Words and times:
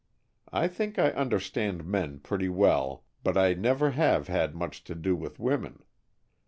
I 0.51 0.67
think 0.67 0.97
I 0.97 1.11
understand 1.11 1.85
men 1.85 2.21
pretty 2.21 2.49
well, 2.49 3.03
but 3.23 3.37
I 3.37 3.53
never 3.53 3.91
have 3.91 4.29
had 4.29 4.55
much 4.55 4.83
to 4.85 4.95
do 4.95 5.15
with 5.15 5.37
women. 5.37 5.83